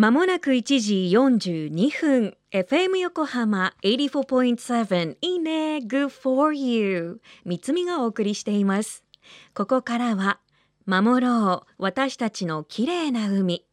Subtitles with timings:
[0.00, 2.36] まもなく1時42分。
[2.52, 5.78] FM 横浜84.7いいね。
[5.78, 9.02] Good for you 三つみがお送りしています。
[9.54, 10.38] ここからは
[10.86, 11.72] 守ろう。
[11.78, 13.66] 私たちの綺麗な海。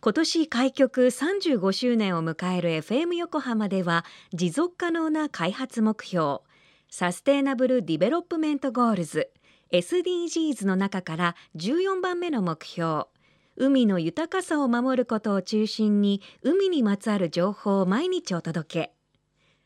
[0.00, 6.38] 今年開局35周年を迎える FM 横浜では持続可能な開発目標
[6.88, 9.28] サステイナブル・ディベロップメント・ゴールズ
[9.70, 13.04] SDGs の中から14番目の目標
[13.62, 18.94] 海の豊かさを守ることを中心に海にまつわる情報を毎日お届け。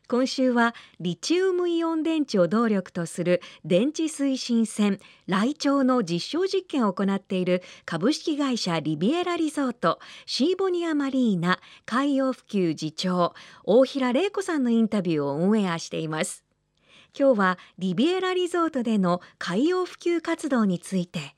[0.09, 16.43] 今週はリチウムイオン電池を動力とする電池推進船ライチョウの実証実験を行っている株式会社リビエラリゾートシーボニアマリーナ海洋普及次長大平玲子さんのインタビューをオンエアしています。
[17.17, 21.37] 今日はリビエラリゾートでの海洋普及活動について。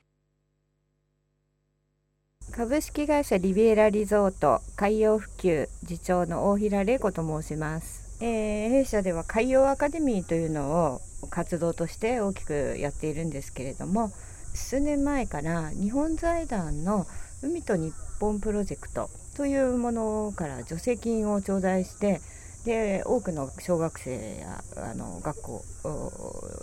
[2.52, 11.00] 株式会社リビエラリゾート海洋普及次長の大平玲子と申します、えー、弊社では海洋アカデミーというのを
[11.30, 14.10] 活動として大きくやっているんですけれども
[14.54, 17.06] 数年前から日本財団の
[17.42, 22.20] 海と日本プロジェクトというものから助成金を頂戴して
[22.64, 25.64] で多くの小学生やあの学校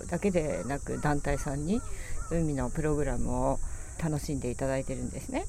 [0.10, 1.80] だけでなく団体さんに
[2.32, 3.60] 海のプログラムを
[4.04, 5.46] 楽しんでいただいてるんですね。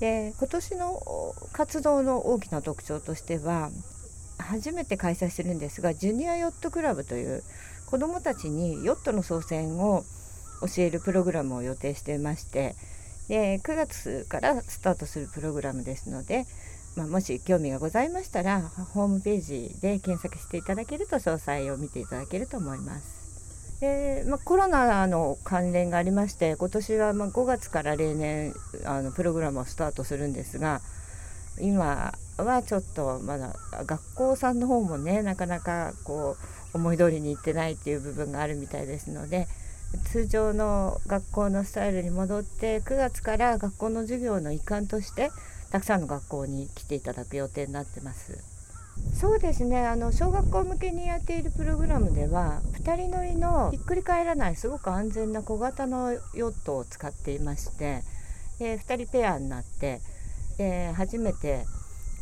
[0.00, 3.70] で今年の活動の大きな特徴としては
[4.38, 7.42] 初めて開催するんですがジュニアヨットクラブという
[7.86, 10.02] 子どもたちにヨットの操船を
[10.62, 12.74] 教えるプログラムを予定していまして
[13.28, 16.46] で9月からスタートするプログラムですので、
[16.96, 23.19] まあ、もし興味がございましたらホームページで検索していただけると詳細を見ていただけると思います。
[23.80, 28.52] でまあ、コロナの関連がありまして今年はま5月から例年
[28.84, 30.82] あのプログラムをスタートするんですが
[31.58, 33.54] 今はちょっとまだ
[33.86, 36.36] 学校さんの方もねなかなかこ
[36.74, 39.48] う思い通りにいってないっていう部分があるみたいですので
[40.04, 45.30] 通常の学校のスタイルに戻って9月から学校の授業の一環として
[45.70, 48.38] たくさんの学校に来ていただく予定になってます。
[49.14, 58.02] そうですねあの小学校向けにやっているプログラムでは2人乗りのひっくり返らないすごく安全な小型のヨットを使っていまして
[58.58, 60.00] で2人ペアになって
[60.56, 61.64] で初めて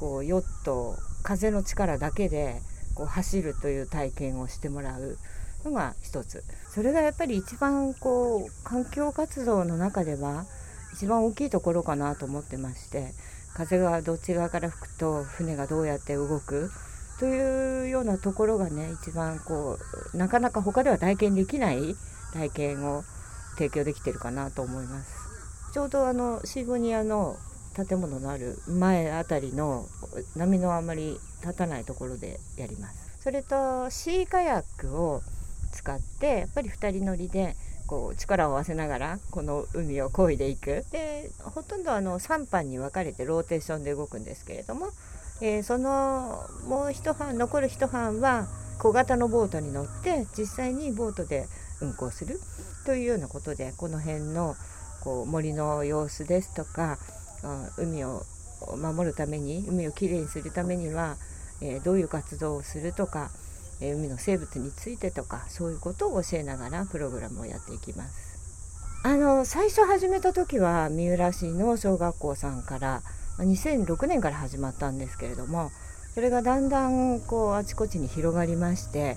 [0.01, 2.61] こうヨットを風の力だけで
[2.95, 5.17] こう走るという体験をしてもらう
[5.65, 6.43] のが一つ。
[6.71, 10.45] それがやっぱり一番こう環境活動の中では
[10.95, 13.13] 一番大きいところかなと思ってまして
[13.55, 16.71] 風がどっち側から吹くと船がどうやって動く
[17.19, 19.79] というようなところがね一番こ
[20.15, 21.97] うなかなか他では体験できない
[22.33, 23.03] 体験を
[23.57, 25.73] 提供できてるかなと思います。
[25.75, 27.37] ちょうどあのシーボニアの
[27.75, 29.87] 建物のある前あたりの
[30.37, 33.19] 波のあまり立たないところでやります。
[33.21, 35.21] それとシーカヤックを
[35.73, 37.55] 使ってやっぱり2人乗りで
[37.87, 40.85] こう力を合わせながらこの海を漕いでいく。
[40.91, 44.89] でほとんどあの3班に分かれてローテーションで動くんですけれども、
[45.41, 48.47] えー、そのもう一班残る一班は
[48.79, 51.47] 小型のボートに乗って実際にボートで
[51.81, 52.41] 運航する
[52.87, 54.55] というようなことでこの辺の
[55.03, 56.99] こう森の様子ですとか
[57.77, 58.23] 海を
[58.77, 61.17] 守るために海をきれいにするためには、
[61.63, 63.31] えー、どういう活動をするとか
[63.81, 68.29] え海の生物についてとかそういうことを教えながらプログラムをやっていきます。
[69.05, 73.03] あの最初始めた時は三浦市の小学校さんから
[73.39, 75.71] 2006年から始まったんですけれども
[76.15, 79.17] それがだんだんこうあちこちに広がりまして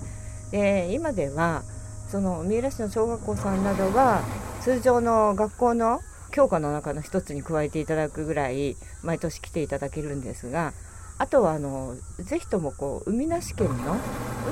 [0.50, 1.62] で今では
[2.08, 4.22] その三浦市の小学校さんなどは
[4.60, 6.00] 通常の学校の
[6.30, 10.72] 教科の中の一つに加えていただくぐらい毎年来ていただけるんですが
[11.18, 13.96] あとはあのぜひともこう海なし県の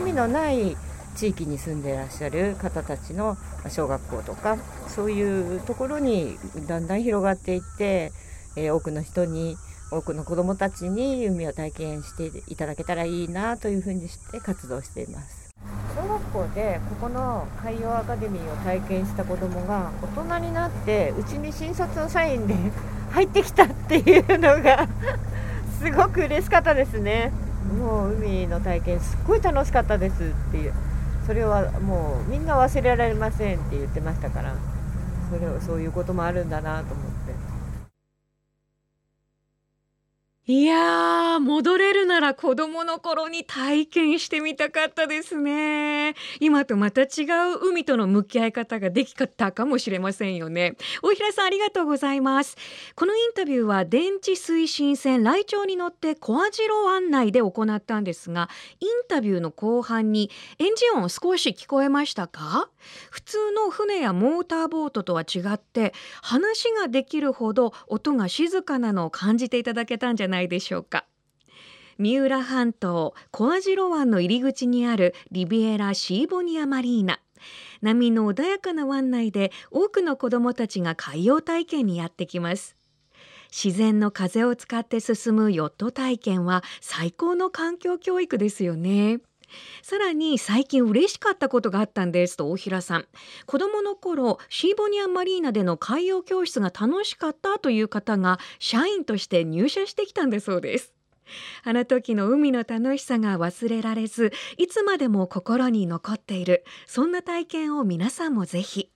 [0.01, 0.77] 海のない
[1.17, 3.37] 地域に住んでいらっしゃる方たちの
[3.69, 4.57] 小学校とか
[4.89, 8.13] そういうところにだんだん広がっていって、
[8.57, 9.57] えー、多くの人に
[9.91, 15.51] 多くの子どもたちに海を体験していただけたらいいなというふうにして活動しています。
[15.97, 22.55] 小学校でここの海洋アカデミーを体験した子どもが大人になってうちに新卒の社員で
[23.11, 24.89] 入ってきたっていうのが
[25.83, 27.33] すごく嬉しかったですね。
[27.79, 30.73] もう海の体験すっごい楽しかったですっていう。
[31.27, 34.55] それはもうみんな忘れられませんって言ってましたから
[35.31, 37.10] それをそういうこともあるんだなと思って
[40.47, 40.65] い
[41.31, 46.15] やあ戻れるなら子供の頃に体験してみたかったですね。
[46.41, 47.25] 今とまた違
[47.55, 50.77] う海との向き合い方ができたかもしれませんよね。
[51.03, 52.57] 大平さんありがとうございます。
[52.97, 58.49] このインタビューは電池推進船来庁に乗って小網代湾内で行ったんですが
[58.81, 62.69] インタビューの後半にエンジン音少し聞こえましたか？
[63.11, 65.93] 普通の船やモーターボートとは違って
[66.23, 71.05] 話ができるほど音が静かなのを感じていただけたんじゃないでしょうか。
[72.01, 77.21] 三浦半島小網代湾の入り口にあるリビエラシーボニアマリーナ。
[77.83, 82.75] 波の穏やかな湾内で多くの子どもたちが海洋体験にやってきます。
[83.55, 89.21] 自然の風を使って進むヨット体験は最高の環境教育ですよね。
[89.83, 93.05] さらに最近嬉しかったことがあったんですと大平さん。
[93.45, 100.95] 子供の頃シーボニアマリーナでの海洋教室が楽しかったという方が社員として入社してきたんだそうです。
[101.65, 106.65] あの時の海の楽しさが忘れられずいつまでも心に残っている。
[106.87, 108.91] そんな体験を皆さんもぜひ。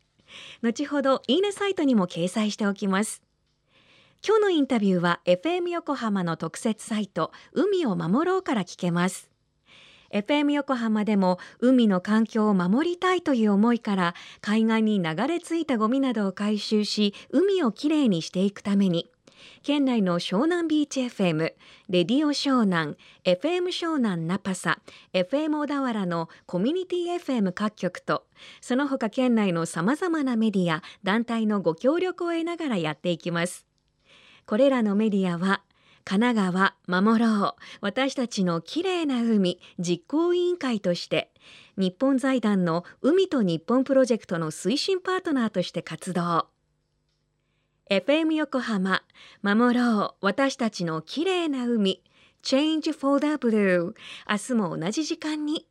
[0.63, 3.23] 後ほどいいねサイトにも掲載しておきます。
[4.27, 9.31] 今日のインタビューは FM 横浜の特設サイト海を守ろうから聞けます。
[10.15, 19.11] FM 横浜でも海の環境を守りたいという思いから海岸に流れ着いたゴミなどを回収し海をきれいにしていくために
[19.63, 21.55] 県内の湘南ビーチ FM、
[21.89, 24.81] レディオ湘南、FM 湘南ナパサ、
[25.13, 28.27] FM 小田原のコミュニティ FM 各局と、
[28.61, 33.67] その他県内の様々なメディア、団体のご協力を得ながらやっていきます。
[34.47, 35.63] これらのメディアは、
[36.05, 41.31] 神奈川守ろう私たちのきれいな海実行委員会として
[41.79, 46.47] 日本財団の海と日本プロジェクトの推進パートナーとして活動
[47.91, 49.03] FM 横浜
[49.43, 52.03] 守ろう私たちの綺麗な海。
[52.43, 53.95] Change for the Blue
[54.29, 55.67] 明日も同じ時間に。